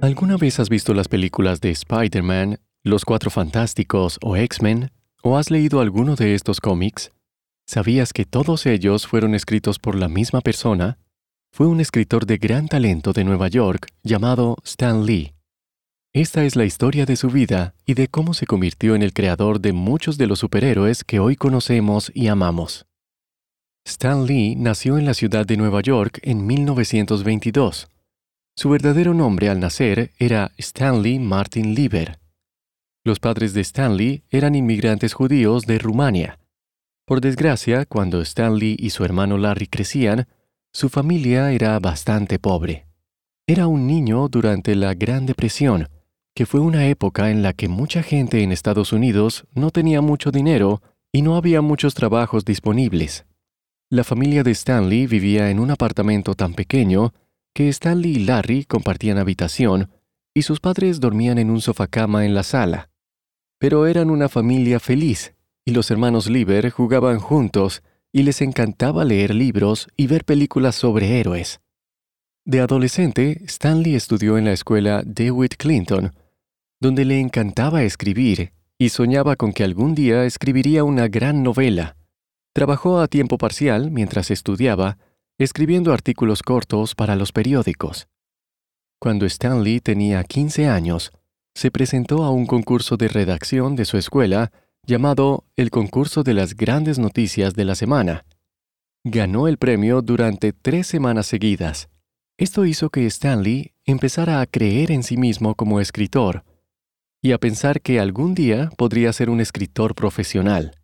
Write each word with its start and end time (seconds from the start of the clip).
¿Alguna 0.00 0.36
vez 0.36 0.60
has 0.60 0.68
visto 0.68 0.94
las 0.94 1.08
películas 1.08 1.60
de 1.60 1.70
Spider-Man, 1.70 2.60
Los 2.84 3.04
Cuatro 3.04 3.30
Fantásticos 3.30 4.18
o 4.22 4.36
X-Men? 4.36 4.90
¿O 5.22 5.36
has 5.36 5.50
leído 5.50 5.80
alguno 5.80 6.14
de 6.14 6.34
estos 6.34 6.60
cómics? 6.60 7.12
¿Sabías 7.66 8.12
que 8.12 8.24
todos 8.24 8.66
ellos 8.66 9.06
fueron 9.06 9.34
escritos 9.34 9.78
por 9.78 9.96
la 9.96 10.08
misma 10.08 10.40
persona? 10.40 10.98
Fue 11.50 11.66
un 11.66 11.80
escritor 11.80 12.26
de 12.26 12.36
gran 12.36 12.68
talento 12.68 13.12
de 13.12 13.24
Nueva 13.24 13.48
York 13.48 13.88
llamado 14.04 14.56
Stan 14.62 15.04
Lee. 15.04 15.35
Esta 16.16 16.44
es 16.44 16.56
la 16.56 16.64
historia 16.64 17.04
de 17.04 17.14
su 17.14 17.28
vida 17.28 17.74
y 17.84 17.92
de 17.92 18.08
cómo 18.08 18.32
se 18.32 18.46
convirtió 18.46 18.94
en 18.94 19.02
el 19.02 19.12
creador 19.12 19.60
de 19.60 19.74
muchos 19.74 20.16
de 20.16 20.26
los 20.26 20.38
superhéroes 20.38 21.04
que 21.04 21.20
hoy 21.20 21.36
conocemos 21.36 22.10
y 22.14 22.28
amamos. 22.28 22.86
Stan 23.84 24.24
Lee 24.24 24.56
nació 24.56 24.96
en 24.96 25.04
la 25.04 25.12
ciudad 25.12 25.44
de 25.44 25.58
Nueva 25.58 25.82
York 25.82 26.20
en 26.22 26.46
1922. 26.46 27.88
Su 28.56 28.70
verdadero 28.70 29.12
nombre 29.12 29.50
al 29.50 29.60
nacer 29.60 30.12
era 30.18 30.52
Stanley 30.56 31.18
Martin 31.18 31.74
Lieber. 31.74 32.18
Los 33.04 33.20
padres 33.20 33.52
de 33.52 33.60
Stanley 33.60 34.22
eran 34.30 34.54
inmigrantes 34.54 35.12
judíos 35.12 35.66
de 35.66 35.78
Rumania. 35.78 36.38
Por 37.04 37.20
desgracia, 37.20 37.84
cuando 37.84 38.22
Stanley 38.22 38.74
y 38.78 38.88
su 38.88 39.04
hermano 39.04 39.36
Larry 39.36 39.66
crecían, 39.66 40.26
su 40.72 40.88
familia 40.88 41.52
era 41.52 41.78
bastante 41.78 42.38
pobre. 42.38 42.86
Era 43.46 43.66
un 43.66 43.86
niño 43.86 44.28
durante 44.28 44.74
la 44.76 44.94
Gran 44.94 45.26
Depresión, 45.26 45.90
que 46.36 46.44
fue 46.44 46.60
una 46.60 46.86
época 46.86 47.30
en 47.30 47.42
la 47.42 47.54
que 47.54 47.66
mucha 47.66 48.02
gente 48.02 48.42
en 48.42 48.52
Estados 48.52 48.92
Unidos 48.92 49.46
no 49.54 49.70
tenía 49.70 50.02
mucho 50.02 50.30
dinero 50.30 50.82
y 51.10 51.22
no 51.22 51.34
había 51.34 51.62
muchos 51.62 51.94
trabajos 51.94 52.44
disponibles. 52.44 53.24
La 53.88 54.04
familia 54.04 54.42
de 54.42 54.50
Stanley 54.50 55.06
vivía 55.06 55.50
en 55.50 55.58
un 55.58 55.70
apartamento 55.70 56.34
tan 56.34 56.52
pequeño 56.52 57.14
que 57.54 57.70
Stanley 57.70 58.16
y 58.16 58.24
Larry 58.26 58.66
compartían 58.66 59.16
habitación 59.16 59.88
y 60.34 60.42
sus 60.42 60.60
padres 60.60 61.00
dormían 61.00 61.38
en 61.38 61.50
un 61.50 61.62
sofá-cama 61.62 62.26
en 62.26 62.34
la 62.34 62.42
sala. 62.42 62.90
Pero 63.58 63.86
eran 63.86 64.10
una 64.10 64.28
familia 64.28 64.78
feliz 64.78 65.32
y 65.64 65.70
los 65.70 65.90
hermanos 65.90 66.28
Lieber 66.28 66.68
jugaban 66.68 67.18
juntos 67.18 67.82
y 68.12 68.24
les 68.24 68.42
encantaba 68.42 69.06
leer 69.06 69.34
libros 69.34 69.88
y 69.96 70.06
ver 70.06 70.26
películas 70.26 70.74
sobre 70.74 71.18
héroes. 71.18 71.60
De 72.44 72.60
adolescente, 72.60 73.40
Stanley 73.46 73.94
estudió 73.94 74.36
en 74.36 74.44
la 74.44 74.52
escuela 74.52 75.02
DeWitt 75.02 75.56
Clinton, 75.56 76.12
donde 76.80 77.04
le 77.04 77.20
encantaba 77.20 77.82
escribir 77.82 78.52
y 78.78 78.90
soñaba 78.90 79.36
con 79.36 79.52
que 79.52 79.64
algún 79.64 79.94
día 79.94 80.24
escribiría 80.24 80.84
una 80.84 81.08
gran 81.08 81.42
novela. 81.42 81.96
Trabajó 82.52 83.00
a 83.00 83.08
tiempo 83.08 83.38
parcial 83.38 83.90
mientras 83.90 84.30
estudiaba, 84.30 84.98
escribiendo 85.38 85.92
artículos 85.92 86.42
cortos 86.42 86.94
para 86.94 87.16
los 87.16 87.32
periódicos. 87.32 88.08
Cuando 88.98 89.26
Stanley 89.26 89.80
tenía 89.80 90.22
15 90.24 90.68
años, 90.68 91.12
se 91.54 91.70
presentó 91.70 92.24
a 92.24 92.30
un 92.30 92.46
concurso 92.46 92.96
de 92.96 93.08
redacción 93.08 93.76
de 93.76 93.84
su 93.84 93.96
escuela 93.96 94.52
llamado 94.86 95.44
el 95.56 95.70
Concurso 95.70 96.22
de 96.22 96.34
las 96.34 96.54
Grandes 96.54 96.98
Noticias 96.98 97.54
de 97.54 97.64
la 97.64 97.74
Semana. 97.74 98.24
Ganó 99.04 99.48
el 99.48 99.56
premio 99.56 100.02
durante 100.02 100.52
tres 100.52 100.86
semanas 100.86 101.26
seguidas. 101.26 101.88
Esto 102.38 102.66
hizo 102.66 102.90
que 102.90 103.06
Stanley 103.06 103.72
empezara 103.84 104.40
a 104.40 104.46
creer 104.46 104.92
en 104.92 105.02
sí 105.02 105.16
mismo 105.16 105.54
como 105.54 105.80
escritor 105.80 106.44
y 107.26 107.32
a 107.32 107.38
pensar 107.38 107.80
que 107.80 107.98
algún 107.98 108.36
día 108.36 108.70
podría 108.76 109.12
ser 109.12 109.30
un 109.30 109.40
escritor 109.40 109.96
profesional. 109.96 110.76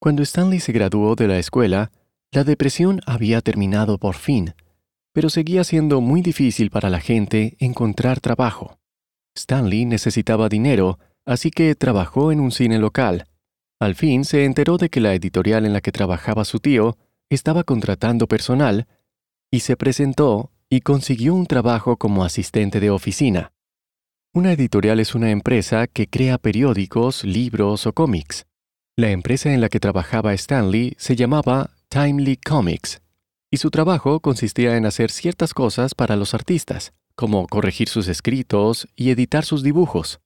Cuando 0.00 0.24
Stanley 0.24 0.58
se 0.58 0.72
graduó 0.72 1.14
de 1.14 1.28
la 1.28 1.38
escuela, 1.38 1.92
la 2.32 2.42
depresión 2.42 3.00
había 3.06 3.40
terminado 3.40 3.96
por 3.96 4.16
fin, 4.16 4.54
pero 5.12 5.30
seguía 5.30 5.62
siendo 5.62 6.00
muy 6.00 6.20
difícil 6.20 6.70
para 6.70 6.90
la 6.90 6.98
gente 6.98 7.56
encontrar 7.60 8.18
trabajo. 8.18 8.80
Stanley 9.36 9.84
necesitaba 9.84 10.48
dinero, 10.48 10.98
así 11.24 11.52
que 11.52 11.76
trabajó 11.76 12.32
en 12.32 12.40
un 12.40 12.50
cine 12.50 12.80
local. 12.80 13.28
Al 13.78 13.94
fin 13.94 14.24
se 14.24 14.44
enteró 14.44 14.78
de 14.78 14.88
que 14.88 14.98
la 14.98 15.14
editorial 15.14 15.64
en 15.64 15.72
la 15.72 15.80
que 15.80 15.92
trabajaba 15.92 16.44
su 16.44 16.58
tío 16.58 16.98
estaba 17.28 17.62
contratando 17.62 18.26
personal 18.26 18.88
y 19.48 19.60
se 19.60 19.76
presentó 19.76 20.50
y 20.68 20.80
consiguió 20.80 21.34
un 21.34 21.46
trabajo 21.46 21.98
como 21.98 22.24
asistente 22.24 22.80
de 22.80 22.90
oficina. 22.90 23.52
Una 24.32 24.52
editorial 24.52 25.00
es 25.00 25.16
una 25.16 25.32
empresa 25.32 25.88
que 25.88 26.06
crea 26.06 26.38
periódicos, 26.38 27.24
libros 27.24 27.84
o 27.88 27.92
cómics. 27.92 28.46
La 28.96 29.10
empresa 29.10 29.52
en 29.52 29.60
la 29.60 29.68
que 29.68 29.80
trabajaba 29.80 30.32
Stanley 30.34 30.94
se 30.98 31.16
llamaba 31.16 31.70
Timely 31.88 32.36
Comics, 32.36 33.02
y 33.50 33.56
su 33.56 33.72
trabajo 33.72 34.20
consistía 34.20 34.76
en 34.76 34.86
hacer 34.86 35.10
ciertas 35.10 35.52
cosas 35.52 35.96
para 35.96 36.14
los 36.14 36.32
artistas, 36.32 36.92
como 37.16 37.48
corregir 37.48 37.88
sus 37.88 38.06
escritos 38.06 38.86
y 38.94 39.10
editar 39.10 39.44
sus 39.44 39.64
dibujos. 39.64 40.20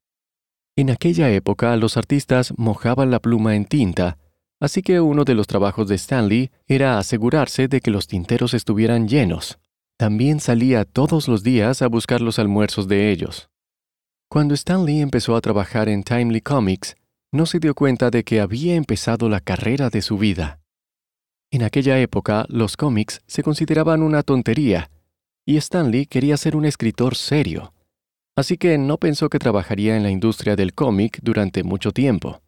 En 0.77 0.91
aquella 0.91 1.31
época 1.31 1.75
los 1.79 1.97
artistas 1.97 2.53
mojaban 2.59 3.11
la 3.11 3.21
pluma 3.21 3.57
en 3.57 3.65
tinta, 3.65 4.19
así 4.61 4.83
que 4.83 5.01
uno 5.01 5.25
de 5.25 5.35
los 5.35 5.47
trabajos 5.47 5.89
de 5.89 5.95
Stanley 5.95 6.51
era 6.67 6.99
asegurarse 6.99 7.69
de 7.69 7.81
que 7.81 7.91
los 7.91 8.07
tinteros 8.07 8.53
estuvieran 8.53 9.09
llenos. 9.09 9.59
También 9.97 10.41
salía 10.41 10.85
todos 10.85 11.27
los 11.27 11.43
días 11.43 11.81
a 11.81 11.87
buscar 11.87 12.21
los 12.21 12.39
almuerzos 12.39 12.87
de 12.87 13.11
ellos. 13.11 13.49
Cuando 14.35 14.55
Stan 14.55 14.85
Lee 14.85 15.01
empezó 15.01 15.37
a 15.37 15.41
trabajar 15.41 15.89
en 15.89 16.03
Timely 16.03 16.41
Comics, 16.41 16.97
no 17.31 17.47
se 17.47 17.61
dio 17.61 17.73
cuenta 17.73 18.11
de 18.11 18.25
que 18.25 18.41
había 18.41 18.75
empezado 18.75 19.29
la 19.29 19.39
carrera 19.39 19.91
de 19.91 20.03
su 20.03 20.19
vida. 20.19 20.59
En 21.53 21.63
aquella 21.63 22.01
época, 22.01 22.45
los 22.49 22.77
cómics 22.77 23.23
se 23.29 23.45
consideraban 23.45 24.03
una 24.03 24.25
tontería, 24.25 24.91
y 25.47 25.57
Stanley 25.59 26.07
quería 26.07 26.37
ser 26.37 26.57
un 26.57 26.65
escritor 26.65 27.15
serio. 27.15 27.75
Así 28.35 28.59
que 28.59 28.77
no 28.77 28.97
pensó 28.99 29.31
que 29.31 29.39
trabajaría 29.39 29.97
en 29.97 30.03
la 30.03 30.11
industria 30.11 30.57
del 30.57 30.75
cómic 30.75 31.21
durante 31.23 31.63
mucho 31.63 31.93
tiempo. 31.93 32.43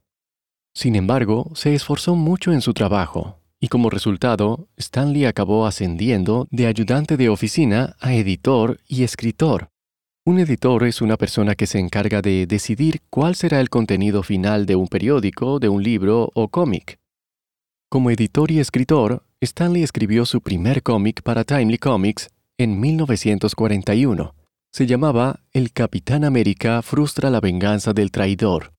Sin 0.74 0.96
embargo, 0.96 1.52
se 1.54 1.72
esforzó 1.72 2.16
mucho 2.16 2.52
en 2.52 2.62
su 2.62 2.74
trabajo, 2.74 3.38
y 3.60 3.68
como 3.68 3.90
resultado, 3.90 4.66
Stanley 4.76 5.24
acabó 5.24 5.66
ascendiendo 5.68 6.48
de 6.50 6.66
ayudante 6.66 7.16
de 7.16 7.28
oficina 7.28 7.94
a 8.00 8.12
editor 8.12 8.80
y 8.88 9.04
escritor. 9.04 9.70
Un 10.28 10.40
editor 10.40 10.82
es 10.82 11.02
una 11.02 11.16
persona 11.16 11.54
que 11.54 11.68
se 11.68 11.78
encarga 11.78 12.20
de 12.20 12.48
decidir 12.48 13.00
cuál 13.10 13.36
será 13.36 13.60
el 13.60 13.70
contenido 13.70 14.24
final 14.24 14.66
de 14.66 14.74
un 14.74 14.88
periódico, 14.88 15.60
de 15.60 15.68
un 15.68 15.84
libro 15.84 16.32
o 16.34 16.48
cómic. 16.48 16.98
Como 17.88 18.10
editor 18.10 18.50
y 18.50 18.58
escritor, 18.58 19.22
Stanley 19.40 19.84
escribió 19.84 20.26
su 20.26 20.40
primer 20.40 20.82
cómic 20.82 21.22
para 21.22 21.44
Timely 21.44 21.78
Comics 21.78 22.28
en 22.58 22.80
1941. 22.80 24.34
Se 24.72 24.86
llamaba 24.88 25.44
El 25.52 25.72
Capitán 25.72 26.24
América 26.24 26.82
frustra 26.82 27.30
la 27.30 27.38
venganza 27.38 27.92
del 27.92 28.10
traidor. 28.10 28.72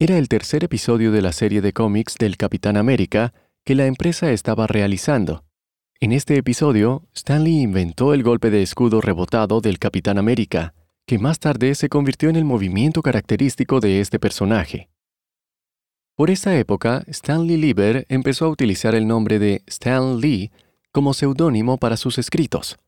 Era 0.00 0.18
el 0.18 0.26
tercer 0.26 0.64
episodio 0.64 1.12
de 1.12 1.22
la 1.22 1.30
serie 1.30 1.60
de 1.60 1.72
cómics 1.72 2.16
del 2.18 2.36
Capitán 2.36 2.76
América 2.76 3.32
que 3.64 3.76
la 3.76 3.86
empresa 3.86 4.32
estaba 4.32 4.66
realizando. 4.66 5.44
En 6.00 6.10
este 6.10 6.36
episodio, 6.36 7.04
Stanley 7.14 7.60
inventó 7.60 8.12
el 8.12 8.24
golpe 8.24 8.50
de 8.50 8.62
escudo 8.62 9.00
rebotado 9.00 9.60
del 9.60 9.78
Capitán 9.78 10.18
América, 10.18 10.74
que 11.10 11.18
más 11.18 11.40
tarde 11.40 11.74
se 11.74 11.88
convirtió 11.88 12.28
en 12.28 12.36
el 12.36 12.44
movimiento 12.44 13.02
característico 13.02 13.80
de 13.80 14.00
este 14.00 14.20
personaje. 14.20 14.90
Por 16.14 16.30
esta 16.30 16.56
época, 16.56 17.02
Stanley 17.08 17.56
Lieber 17.56 18.06
empezó 18.08 18.44
a 18.44 18.48
utilizar 18.48 18.94
el 18.94 19.08
nombre 19.08 19.40
de 19.40 19.64
Stan 19.66 20.20
Lee 20.20 20.52
como 20.92 21.12
seudónimo 21.12 21.78
para 21.78 21.96
sus 21.96 22.18
escritos. 22.18 22.78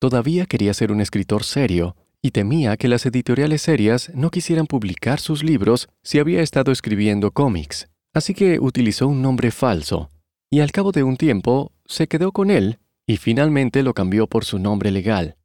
Todavía 0.00 0.46
quería 0.46 0.74
ser 0.74 0.90
un 0.90 1.00
escritor 1.00 1.44
serio 1.44 1.94
y 2.20 2.32
temía 2.32 2.76
que 2.76 2.88
las 2.88 3.06
editoriales 3.06 3.62
serias 3.62 4.10
no 4.12 4.32
quisieran 4.32 4.66
publicar 4.66 5.20
sus 5.20 5.44
libros 5.44 5.88
si 6.02 6.18
había 6.18 6.42
estado 6.42 6.72
escribiendo 6.72 7.30
cómics, 7.30 7.88
así 8.12 8.34
que 8.34 8.58
utilizó 8.58 9.06
un 9.06 9.22
nombre 9.22 9.52
falso, 9.52 10.10
y 10.50 10.58
al 10.58 10.72
cabo 10.72 10.90
de 10.90 11.04
un 11.04 11.16
tiempo 11.16 11.70
se 11.86 12.08
quedó 12.08 12.32
con 12.32 12.50
él 12.50 12.80
y 13.06 13.18
finalmente 13.18 13.84
lo 13.84 13.94
cambió 13.94 14.26
por 14.26 14.44
su 14.44 14.58
nombre 14.58 14.90
legal. 14.90 15.37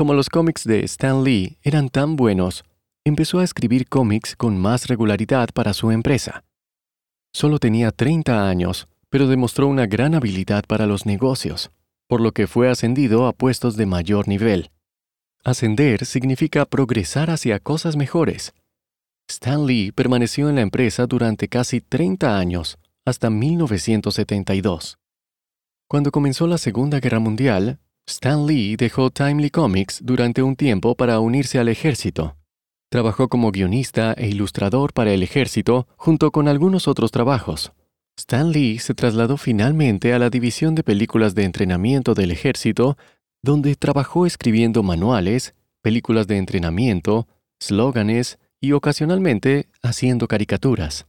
Como 0.00 0.14
los 0.14 0.30
cómics 0.30 0.64
de 0.64 0.82
Stan 0.84 1.22
Lee 1.24 1.58
eran 1.60 1.90
tan 1.90 2.16
buenos, 2.16 2.64
empezó 3.04 3.38
a 3.38 3.44
escribir 3.44 3.86
cómics 3.86 4.34
con 4.34 4.56
más 4.56 4.86
regularidad 4.86 5.50
para 5.52 5.74
su 5.74 5.90
empresa. 5.90 6.42
Solo 7.34 7.58
tenía 7.58 7.90
30 7.90 8.48
años, 8.48 8.88
pero 9.10 9.28
demostró 9.28 9.66
una 9.66 9.84
gran 9.84 10.14
habilidad 10.14 10.64
para 10.66 10.86
los 10.86 11.04
negocios, 11.04 11.70
por 12.08 12.22
lo 12.22 12.32
que 12.32 12.46
fue 12.46 12.70
ascendido 12.70 13.26
a 13.26 13.34
puestos 13.34 13.76
de 13.76 13.84
mayor 13.84 14.26
nivel. 14.26 14.70
Ascender 15.44 16.06
significa 16.06 16.64
progresar 16.64 17.28
hacia 17.28 17.58
cosas 17.58 17.94
mejores. 17.96 18.54
Stan 19.28 19.66
Lee 19.66 19.92
permaneció 19.92 20.48
en 20.48 20.54
la 20.54 20.62
empresa 20.62 21.04
durante 21.06 21.46
casi 21.48 21.82
30 21.82 22.38
años, 22.38 22.78
hasta 23.04 23.28
1972. 23.28 24.96
Cuando 25.86 26.10
comenzó 26.10 26.46
la 26.46 26.56
Segunda 26.56 27.00
Guerra 27.00 27.18
Mundial, 27.18 27.80
Stan 28.10 28.44
Lee 28.44 28.74
dejó 28.74 29.10
Timely 29.10 29.50
Comics 29.50 30.00
durante 30.02 30.42
un 30.42 30.56
tiempo 30.56 30.96
para 30.96 31.20
unirse 31.20 31.60
al 31.60 31.68
ejército. 31.68 32.36
Trabajó 32.90 33.28
como 33.28 33.52
guionista 33.52 34.14
e 34.14 34.28
ilustrador 34.28 34.92
para 34.92 35.12
el 35.12 35.22
ejército 35.22 35.86
junto 35.96 36.32
con 36.32 36.48
algunos 36.48 36.88
otros 36.88 37.12
trabajos. 37.12 37.72
Stan 38.18 38.50
Lee 38.50 38.80
se 38.80 38.94
trasladó 38.94 39.36
finalmente 39.36 40.12
a 40.12 40.18
la 40.18 40.28
división 40.28 40.74
de 40.74 40.82
películas 40.82 41.36
de 41.36 41.44
entrenamiento 41.44 42.14
del 42.14 42.32
ejército, 42.32 42.98
donde 43.42 43.76
trabajó 43.76 44.26
escribiendo 44.26 44.82
manuales, 44.82 45.54
películas 45.80 46.26
de 46.26 46.38
entrenamiento, 46.38 47.28
slóganes 47.60 48.40
y 48.60 48.72
ocasionalmente 48.72 49.68
haciendo 49.84 50.26
caricaturas. 50.26 51.06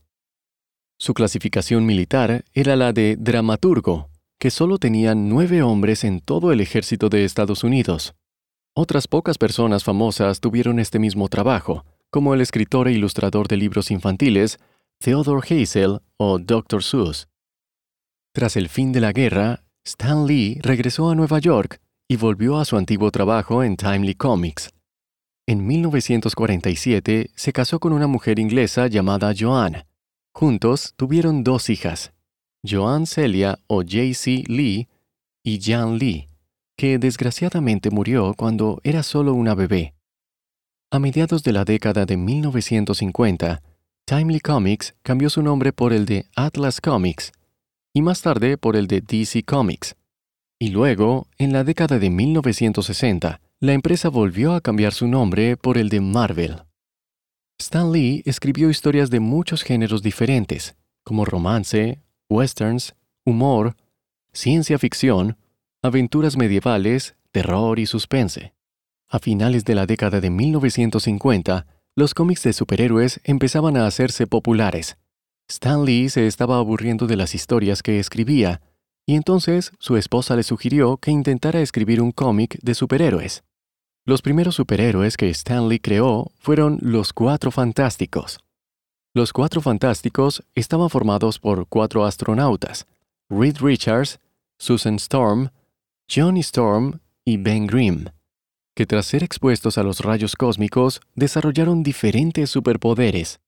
Su 1.00 1.14
clasificación 1.14 1.84
militar 1.84 2.44
era 2.54 2.76
la 2.76 2.92
de 2.92 3.16
dramaturgo, 3.18 4.11
que 4.42 4.50
solo 4.50 4.78
tenía 4.78 5.14
nueve 5.14 5.62
hombres 5.62 6.02
en 6.02 6.18
todo 6.18 6.50
el 6.50 6.60
ejército 6.60 7.08
de 7.08 7.24
Estados 7.24 7.62
Unidos. 7.62 8.16
Otras 8.74 9.06
pocas 9.06 9.38
personas 9.38 9.84
famosas 9.84 10.40
tuvieron 10.40 10.80
este 10.80 10.98
mismo 10.98 11.28
trabajo, 11.28 11.84
como 12.10 12.34
el 12.34 12.40
escritor 12.40 12.88
e 12.88 12.92
ilustrador 12.92 13.46
de 13.46 13.56
libros 13.56 13.92
infantiles 13.92 14.58
Theodore 14.98 15.46
Hazel 15.46 16.00
o 16.16 16.40
Dr. 16.40 16.82
Seuss. 16.82 17.28
Tras 18.34 18.56
el 18.56 18.68
fin 18.68 18.90
de 18.90 19.00
la 19.00 19.12
guerra, 19.12 19.62
Stan 19.84 20.26
Lee 20.26 20.58
regresó 20.60 21.08
a 21.08 21.14
Nueva 21.14 21.38
York 21.38 21.80
y 22.08 22.16
volvió 22.16 22.58
a 22.58 22.64
su 22.64 22.76
antiguo 22.76 23.12
trabajo 23.12 23.62
en 23.62 23.76
Timely 23.76 24.16
Comics. 24.16 24.70
En 25.46 25.64
1947 25.64 27.30
se 27.32 27.52
casó 27.52 27.78
con 27.78 27.92
una 27.92 28.08
mujer 28.08 28.40
inglesa 28.40 28.88
llamada 28.88 29.32
Joanne. 29.38 29.86
Juntos 30.34 30.94
tuvieron 30.96 31.44
dos 31.44 31.70
hijas, 31.70 32.12
Joanne 32.64 33.06
Celia 33.06 33.58
o 33.66 33.82
J.C. 33.82 34.44
Lee 34.46 34.88
y 35.42 35.60
Jan 35.60 35.98
Lee 35.98 36.28
que 36.82 36.98
desgraciadamente 36.98 37.90
murió 37.90 38.34
cuando 38.36 38.80
era 38.82 39.02
solo 39.02 39.34
una 39.34 39.54
bebé. 39.54 39.94
A 40.90 40.98
mediados 40.98 41.42
de 41.42 41.52
la 41.52 41.64
década 41.64 42.06
de 42.06 42.16
1950, 42.16 43.62
Timely 44.04 44.40
Comics 44.40 44.94
cambió 45.02 45.30
su 45.30 45.42
nombre 45.42 45.72
por 45.72 45.92
el 45.92 46.06
de 46.06 46.26
Atlas 46.34 46.80
Comics 46.80 47.30
y 47.94 48.02
más 48.02 48.22
tarde 48.22 48.58
por 48.58 48.76
el 48.76 48.88
de 48.88 49.00
DC 49.00 49.44
Comics. 49.44 49.94
Y 50.58 50.70
luego, 50.70 51.28
en 51.38 51.52
la 51.52 51.64
década 51.64 51.98
de 51.98 52.10
1960, 52.10 53.40
la 53.60 53.72
empresa 53.72 54.08
volvió 54.08 54.54
a 54.54 54.60
cambiar 54.60 54.92
su 54.92 55.06
nombre 55.06 55.56
por 55.56 55.78
el 55.78 55.88
de 55.88 56.00
Marvel. 56.00 56.62
Stan 57.60 57.92
Lee 57.92 58.22
escribió 58.26 58.70
historias 58.70 59.08
de 59.10 59.20
muchos 59.20 59.62
géneros 59.62 60.02
diferentes, 60.02 60.74
como 61.04 61.24
romance, 61.24 62.00
westerns, 62.32 62.94
humor, 63.24 63.76
ciencia 64.32 64.78
ficción, 64.78 65.36
aventuras 65.82 66.36
medievales, 66.36 67.14
terror 67.30 67.78
y 67.78 67.86
suspense. 67.86 68.54
A 69.08 69.18
finales 69.18 69.64
de 69.64 69.74
la 69.74 69.86
década 69.86 70.20
de 70.20 70.30
1950, 70.30 71.66
los 71.94 72.14
cómics 72.14 72.42
de 72.44 72.54
superhéroes 72.54 73.20
empezaban 73.24 73.76
a 73.76 73.86
hacerse 73.86 74.26
populares. 74.26 74.96
Stan 75.48 75.84
Lee 75.84 76.08
se 76.08 76.26
estaba 76.26 76.56
aburriendo 76.56 77.06
de 77.06 77.16
las 77.16 77.34
historias 77.34 77.82
que 77.82 77.98
escribía, 77.98 78.62
y 79.04 79.14
entonces 79.14 79.72
su 79.78 79.96
esposa 79.96 80.34
le 80.34 80.42
sugirió 80.42 80.96
que 80.96 81.10
intentara 81.10 81.60
escribir 81.60 82.00
un 82.00 82.12
cómic 82.12 82.58
de 82.62 82.74
superhéroes. 82.74 83.42
Los 84.06 84.22
primeros 84.22 84.54
superhéroes 84.54 85.16
que 85.16 85.28
Stan 85.30 85.68
Lee 85.68 85.78
creó 85.78 86.32
fueron 86.38 86.78
los 86.80 87.12
Cuatro 87.12 87.50
Fantásticos. 87.50 88.40
Los 89.14 89.34
Cuatro 89.34 89.60
Fantásticos 89.60 90.42
estaban 90.54 90.88
formados 90.88 91.38
por 91.38 91.68
cuatro 91.68 92.06
astronautas, 92.06 92.86
Reed 93.28 93.58
Richards, 93.60 94.18
Susan 94.58 94.94
Storm, 94.94 95.50
Johnny 96.10 96.40
Storm 96.40 96.98
y 97.22 97.36
Ben 97.36 97.66
Grimm, 97.66 98.06
que 98.74 98.86
tras 98.86 99.04
ser 99.04 99.22
expuestos 99.22 99.76
a 99.76 99.82
los 99.82 100.00
rayos 100.00 100.34
cósmicos 100.34 101.02
desarrollaron 101.14 101.82
diferentes 101.82 102.48
superpoderes. 102.48 103.40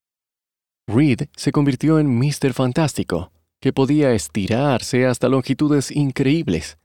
Reed 0.87 1.28
se 1.34 1.50
convirtió 1.50 1.99
en 1.99 2.14
Mr. 2.14 2.52
Fantástico, 2.52 3.32
que 3.58 3.72
podía 3.72 4.12
estirarse 4.12 5.06
hasta 5.06 5.31
longitudes 5.31 5.90
increíbles. 5.90 6.76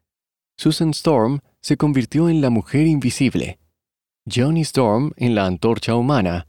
Susan 0.58 0.92
Storm 0.92 1.42
se 1.60 1.76
convirtió 1.76 2.30
en 2.30 2.40
la 2.40 2.50
mujer 2.50 2.88
invisible, 2.88 3.60
Johnny 4.26 4.62
Storm 4.62 5.12
en 5.18 5.36
la 5.36 5.48
antorcha 5.48 5.96
humana 5.96 6.48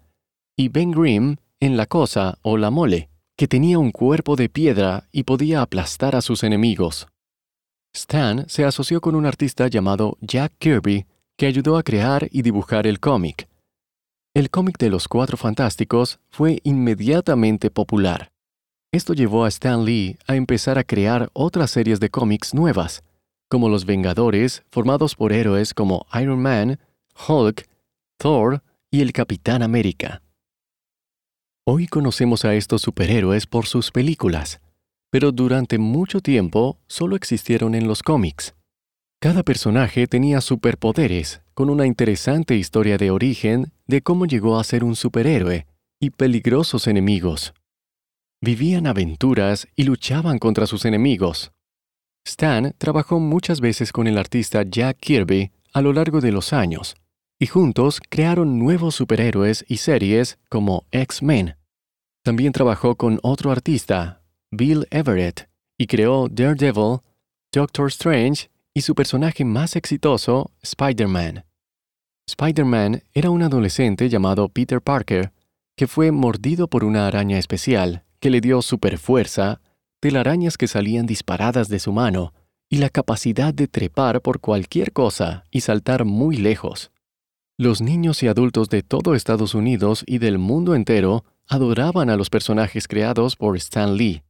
y 0.57 0.69
Ben 0.69 0.93
Grimm 0.93 1.37
en 1.61 1.77
la 1.77 1.87
cosa 1.87 2.39
o 2.43 2.57
la 2.57 2.71
mole, 2.71 3.11
que 3.37 3.47
tenía 3.47 3.79
un 3.79 3.91
cuerpo 3.91 4.35
de 4.35 4.49
piedra 4.49 5.09
y 5.13 5.23
podía 5.23 5.63
aplastar 5.63 6.17
a 6.17 6.23
sus 6.23 6.43
enemigos. 6.43 7.07
Stan 7.95 8.49
se 8.49 8.65
asoció 8.65 9.01
con 9.01 9.15
un 9.15 9.27
artista 9.27 9.69
llamado 9.69 10.17
Jack 10.21 10.55
Kirby 10.59 11.07
que 11.37 11.47
ayudó 11.47 11.77
a 11.77 11.83
crear 11.83 12.29
y 12.31 12.43
dibujar 12.43 12.87
el 12.87 13.01
cómic. 13.01 13.49
El 14.35 14.51
cómic 14.51 14.79
de 14.79 14.91
los 14.91 15.09
Cuatro 15.09 15.37
Fantásticos 15.37 16.21
fue 16.31 16.61
inmediatamente 16.65 17.71
popular. 17.71 18.31
Esto 18.93 19.13
llevó 19.13 19.45
a 19.45 19.49
Stan 19.49 19.85
Lee 19.85 20.19
a 20.27 20.37
empezar 20.37 20.79
a 20.79 20.85
crear 20.85 21.31
otras 21.33 21.71
series 21.71 22.01
de 22.01 22.11
cómics 22.11 22.55
nuevas, 22.55 23.03
como 23.49 23.69
Los 23.69 23.85
Vengadores, 23.85 24.63
formados 24.71 25.17
por 25.17 25.33
héroes 25.33 25.75
como 25.75 26.07
Iron 26.21 26.41
Man, 26.41 26.79
Hulk, 27.29 27.69
Thor 28.19 28.63
y 28.91 29.01
el 29.01 29.13
Capitán 29.13 29.63
América. 29.63 30.23
Hoy 31.73 31.87
conocemos 31.87 32.45
a 32.45 32.57
estos 32.57 32.83
superhéroes 32.83 33.47
por 33.47 33.65
sus 33.65 33.93
películas, 33.93 34.61
pero 35.09 35.31
durante 35.31 35.79
mucho 35.79 36.21
tiempo 36.21 36.81
solo 36.89 37.15
existieron 37.15 37.77
en 37.77 37.87
los 37.87 38.03
cómics. 38.03 38.57
Cada 39.21 39.45
personaje 39.45 40.09
tenía 40.09 40.41
superpoderes, 40.41 41.43
con 41.55 41.71
una 41.71 41.87
interesante 41.87 42.57
historia 42.57 42.99
de 42.99 43.13
origen 43.13 43.71
de 43.87 44.03
cómo 44.03 44.27
llegó 44.27 44.59
a 44.59 44.65
ser 44.65 44.83
un 44.83 44.97
superhéroe 44.97 45.69
y 46.01 46.11
peligrosos 46.11 46.89
enemigos. 46.89 47.55
Vivían 48.41 48.89
aventuras 48.89 49.69
y 49.77 49.85
luchaban 49.85 50.41
contra 50.41 50.67
sus 50.67 50.85
enemigos. 50.85 51.53
Stan 52.27 52.75
trabajó 52.79 53.21
muchas 53.21 53.61
veces 53.61 53.93
con 53.93 54.09
el 54.09 54.19
artista 54.19 54.65
Jack 54.65 54.97
Kirby 54.99 55.53
a 55.73 55.83
lo 55.83 55.93
largo 55.93 56.21
de 56.21 56.33
los 56.33 56.53
años, 56.53 56.97
y 57.39 57.47
juntos 57.47 58.01
crearon 58.09 58.59
nuevos 58.59 58.97
superhéroes 58.97 59.65
y 59.69 59.77
series 59.77 60.37
como 60.49 60.85
X-Men. 60.91 61.60
También 62.23 62.53
trabajó 62.53 62.97
con 62.97 63.19
otro 63.23 63.51
artista, 63.51 64.23
Bill 64.51 64.87
Everett, 64.91 65.49
y 65.79 65.87
creó 65.87 66.29
Daredevil, 66.29 66.99
Doctor 67.53 67.89
Strange 67.89 68.51
y 68.75 68.83
su 68.83 68.95
personaje 68.95 69.45
más 69.45 69.75
exitoso, 69.75 70.51
Spider-Man. 70.63 71.45
Spider-Man 72.29 73.03
era 73.13 73.31
un 73.31 73.43
adolescente 73.43 74.09
llamado 74.09 74.49
Peter 74.49 74.81
Parker 74.83 75.33
que 75.77 75.87
fue 75.87 76.13
mordido 76.13 76.69
por 76.69 76.85
una 76.85 77.07
araña 77.07 77.39
especial 77.39 78.05
que 78.21 78.29
le 78.29 78.43
dio 78.43 78.61
superfuerza, 78.61 79.63
telarañas 79.99 80.59
que 80.59 80.69
salían 80.69 81.07
disparadas 81.07 81.69
de 81.69 81.79
su 81.79 81.91
mano 81.93 82.35
y 82.69 82.77
la 82.77 82.91
capacidad 82.91 83.55
de 83.55 83.67
trepar 83.67 84.21
por 84.21 84.41
cualquier 84.41 84.93
cosa 84.93 85.45
y 85.51 85.63
saltar 85.63 86.05
muy 86.05 86.37
lejos. 86.37 86.93
Los 87.57 87.81
niños 87.81 88.23
y 88.23 88.29
adultos 88.29 88.69
de 88.69 88.83
todo 88.83 89.15
Estados 89.15 89.55
Unidos 89.55 90.05
y 90.07 90.19
del 90.19 90.39
mundo 90.39 90.75
entero 90.75 91.25
adoraban 91.51 92.09
a 92.11 92.17
los 92.17 92.31
personajes 92.31 92.87
creados 92.87 93.35
por 93.35 93.57
Stan 93.57 93.97
Lee. 93.97 94.23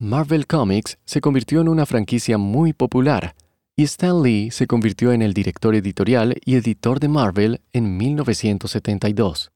Marvel 0.00 0.46
Comics 0.48 0.98
se 1.04 1.20
convirtió 1.20 1.60
en 1.60 1.68
una 1.68 1.86
franquicia 1.86 2.38
muy 2.38 2.72
popular 2.72 3.36
y 3.76 3.84
Stan 3.84 4.20
Lee 4.20 4.50
se 4.50 4.66
convirtió 4.66 5.12
en 5.12 5.22
el 5.22 5.32
director 5.32 5.74
editorial 5.76 6.36
y 6.44 6.56
editor 6.56 6.98
de 6.98 7.08
Marvel 7.08 7.60
en 7.72 7.96
1972. 7.96 9.52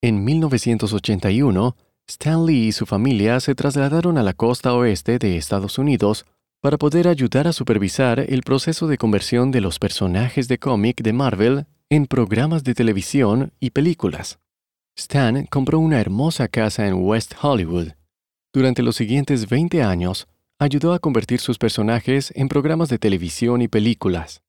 En 0.00 0.24
1981, 0.24 1.76
Stan 2.06 2.46
Lee 2.46 2.68
y 2.68 2.72
su 2.72 2.86
familia 2.86 3.40
se 3.40 3.56
trasladaron 3.56 4.16
a 4.16 4.22
la 4.22 4.32
costa 4.32 4.74
oeste 4.74 5.18
de 5.18 5.36
Estados 5.36 5.76
Unidos 5.76 6.24
para 6.60 6.78
poder 6.78 7.08
ayudar 7.08 7.48
a 7.48 7.52
supervisar 7.52 8.20
el 8.20 8.42
proceso 8.42 8.86
de 8.86 8.96
conversión 8.96 9.50
de 9.50 9.60
los 9.60 9.80
personajes 9.80 10.46
de 10.46 10.58
cómic 10.58 11.02
de 11.02 11.12
Marvel 11.12 11.66
en 11.90 12.06
programas 12.06 12.62
de 12.62 12.74
televisión 12.74 13.52
y 13.58 13.70
películas. 13.70 14.38
Stan 14.96 15.46
compró 15.46 15.78
una 15.78 16.00
hermosa 16.00 16.48
casa 16.48 16.86
en 16.86 16.94
West 16.94 17.34
Hollywood 17.40 17.88
durante 18.56 18.82
los 18.82 18.96
siguientes 18.96 19.50
20 19.50 19.82
años, 19.82 20.26
ayudó 20.58 20.94
a 20.94 20.98
convertir 20.98 21.40
sus 21.40 21.58
personajes 21.58 22.32
en 22.34 22.48
programas 22.48 22.88
de 22.88 22.98
televisión 22.98 23.60
y 23.60 23.68
películas. 23.68 24.40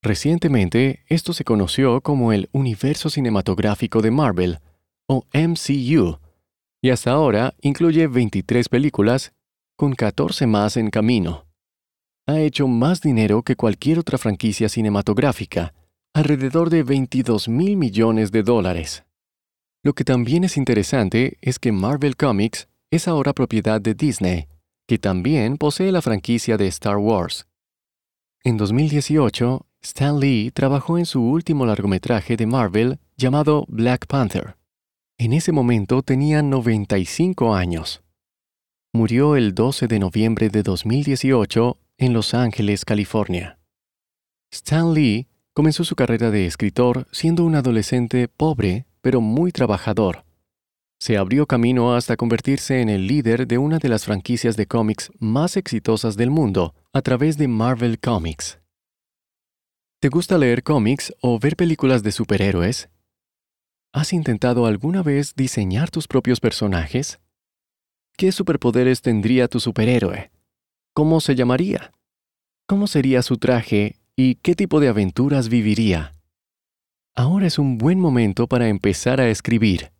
Recientemente, 0.00 1.00
esto 1.08 1.32
se 1.32 1.42
conoció 1.42 2.00
como 2.00 2.32
el 2.32 2.48
Universo 2.52 3.10
Cinematográfico 3.10 4.00
de 4.00 4.12
Marvel, 4.12 4.60
o 5.08 5.24
MCU, 5.34 6.20
y 6.80 6.90
hasta 6.90 7.10
ahora 7.10 7.56
incluye 7.60 8.06
23 8.06 8.68
películas 8.68 9.32
con 9.76 9.92
14 9.96 10.46
más 10.46 10.76
en 10.76 10.90
camino. 10.90 11.46
Ha 12.28 12.38
hecho 12.38 12.68
más 12.68 13.00
dinero 13.00 13.42
que 13.42 13.56
cualquier 13.56 13.98
otra 13.98 14.18
franquicia 14.18 14.68
cinematográfica, 14.68 15.74
alrededor 16.14 16.70
de 16.70 16.84
22 16.84 17.48
mil 17.48 17.76
millones 17.76 18.30
de 18.30 18.44
dólares. 18.44 19.02
Lo 19.84 19.94
que 19.94 20.04
también 20.04 20.44
es 20.44 20.56
interesante 20.56 21.38
es 21.40 21.58
que 21.58 21.72
Marvel 21.72 22.16
Comics 22.16 22.68
es 22.90 23.06
ahora 23.06 23.32
propiedad 23.32 23.80
de 23.80 23.94
Disney, 23.94 24.48
que 24.86 24.98
también 24.98 25.56
posee 25.56 25.92
la 25.92 26.02
franquicia 26.02 26.56
de 26.56 26.66
Star 26.66 26.96
Wars. 26.96 27.46
En 28.42 28.56
2018, 28.56 29.66
Stan 29.82 30.18
Lee 30.18 30.50
trabajó 30.52 30.98
en 30.98 31.06
su 31.06 31.22
último 31.22 31.66
largometraje 31.66 32.36
de 32.36 32.46
Marvel 32.46 32.98
llamado 33.16 33.64
Black 33.68 34.06
Panther. 34.06 34.56
En 35.18 35.32
ese 35.32 35.52
momento 35.52 36.02
tenía 36.02 36.42
95 36.42 37.54
años. 37.54 38.02
Murió 38.92 39.36
el 39.36 39.54
12 39.54 39.86
de 39.86 39.98
noviembre 39.98 40.48
de 40.48 40.62
2018 40.62 41.78
en 41.98 42.12
Los 42.12 42.34
Ángeles, 42.34 42.84
California. 42.84 43.58
Stan 44.50 44.94
Lee 44.94 45.28
comenzó 45.52 45.84
su 45.84 45.94
carrera 45.94 46.30
de 46.30 46.46
escritor 46.46 47.06
siendo 47.12 47.44
un 47.44 47.54
adolescente 47.54 48.28
pobre 48.28 48.86
pero 49.00 49.20
muy 49.20 49.52
trabajador. 49.52 50.24
Se 51.00 51.16
abrió 51.16 51.46
camino 51.46 51.94
hasta 51.94 52.16
convertirse 52.16 52.80
en 52.80 52.88
el 52.88 53.06
líder 53.06 53.46
de 53.46 53.58
una 53.58 53.78
de 53.78 53.88
las 53.88 54.04
franquicias 54.04 54.56
de 54.56 54.66
cómics 54.66 55.10
más 55.20 55.56
exitosas 55.56 56.16
del 56.16 56.30
mundo 56.30 56.74
a 56.92 57.02
través 57.02 57.38
de 57.38 57.46
Marvel 57.46 58.00
Comics. 58.00 58.58
¿Te 60.00 60.08
gusta 60.08 60.38
leer 60.38 60.62
cómics 60.62 61.14
o 61.20 61.38
ver 61.38 61.56
películas 61.56 62.02
de 62.02 62.12
superhéroes? 62.12 62.88
¿Has 63.92 64.12
intentado 64.12 64.66
alguna 64.66 65.02
vez 65.02 65.34
diseñar 65.34 65.90
tus 65.90 66.08
propios 66.08 66.40
personajes? 66.40 67.20
¿Qué 68.16 68.32
superpoderes 68.32 69.00
tendría 69.00 69.46
tu 69.46 69.60
superhéroe? 69.60 70.32
¿Cómo 70.94 71.20
se 71.20 71.36
llamaría? 71.36 71.92
¿Cómo 72.66 72.88
sería 72.88 73.22
su 73.22 73.38
traje 73.38 73.96
y 74.16 74.34
qué 74.36 74.56
tipo 74.56 74.80
de 74.80 74.88
aventuras 74.88 75.48
viviría? 75.48 76.17
Ahora 77.18 77.48
es 77.48 77.58
un 77.58 77.78
buen 77.78 77.98
momento 77.98 78.46
para 78.46 78.68
empezar 78.68 79.20
a 79.20 79.28
escribir. 79.28 79.90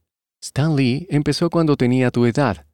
Stan 0.40 0.76
Lee 0.76 1.08
empezó 1.10 1.50
cuando 1.50 1.76
tenía 1.76 2.12
tu 2.12 2.26
edad. 2.26 2.66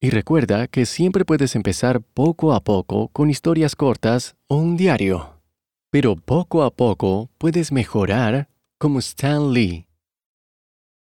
Y 0.00 0.10
recuerda 0.10 0.66
que 0.66 0.84
siempre 0.84 1.24
puedes 1.24 1.54
empezar 1.54 2.00
poco 2.00 2.54
a 2.54 2.64
poco 2.64 3.06
con 3.12 3.30
historias 3.30 3.76
cortas 3.76 4.34
o 4.48 4.56
un 4.56 4.76
diario. 4.76 5.40
Pero 5.92 6.16
poco 6.16 6.64
a 6.64 6.72
poco 6.72 7.30
puedes 7.38 7.70
mejorar 7.70 8.48
como 8.80 8.98
Stan 8.98 9.52
Lee. 9.52 9.86